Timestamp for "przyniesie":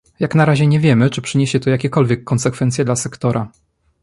1.21-1.59